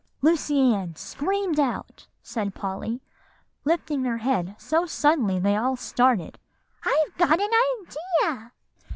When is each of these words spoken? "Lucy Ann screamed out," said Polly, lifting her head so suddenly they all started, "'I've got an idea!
"Lucy 0.23 0.59
Ann 0.73 0.95
screamed 0.95 1.59
out," 1.59 2.07
said 2.23 2.55
Polly, 2.55 3.03
lifting 3.65 4.03
her 4.03 4.17
head 4.17 4.55
so 4.57 4.87
suddenly 4.87 5.37
they 5.37 5.55
all 5.55 5.75
started, 5.75 6.39
"'I've 6.83 7.17
got 7.17 7.39
an 7.39 7.51
idea! 7.83 8.51